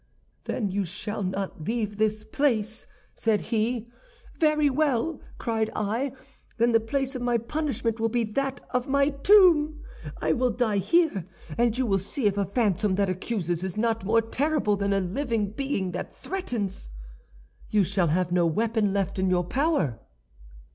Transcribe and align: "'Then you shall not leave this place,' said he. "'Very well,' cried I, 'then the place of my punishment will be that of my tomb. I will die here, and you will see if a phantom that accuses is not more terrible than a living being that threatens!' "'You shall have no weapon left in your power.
"'Then 0.45 0.67
you 0.71 0.83
shall 0.83 1.21
not 1.21 1.63
leave 1.63 1.97
this 1.97 2.23
place,' 2.23 2.87
said 3.13 3.39
he. 3.39 3.87
"'Very 4.39 4.67
well,' 4.67 5.21
cried 5.37 5.69
I, 5.75 6.11
'then 6.57 6.71
the 6.71 6.79
place 6.79 7.15
of 7.15 7.21
my 7.21 7.37
punishment 7.37 7.99
will 7.99 8.09
be 8.09 8.23
that 8.23 8.61
of 8.71 8.87
my 8.87 9.09
tomb. 9.09 9.83
I 10.19 10.33
will 10.33 10.49
die 10.49 10.79
here, 10.79 11.27
and 11.55 11.77
you 11.77 11.85
will 11.85 11.99
see 11.99 12.25
if 12.25 12.35
a 12.35 12.45
phantom 12.45 12.95
that 12.95 13.09
accuses 13.11 13.63
is 13.63 13.77
not 13.77 14.03
more 14.03 14.23
terrible 14.23 14.75
than 14.75 14.91
a 14.91 14.99
living 14.99 15.51
being 15.51 15.91
that 15.91 16.15
threatens!' 16.15 16.89
"'You 17.69 17.83
shall 17.83 18.07
have 18.07 18.31
no 18.31 18.47
weapon 18.47 18.93
left 18.93 19.19
in 19.19 19.29
your 19.29 19.43
power. 19.43 19.99